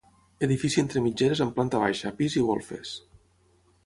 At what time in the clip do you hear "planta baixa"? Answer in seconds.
1.57-2.13